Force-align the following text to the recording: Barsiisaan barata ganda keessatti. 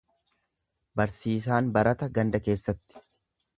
Barsiisaan 1.01 1.71
barata 1.77 2.09
ganda 2.17 2.43
keessatti. 2.49 3.07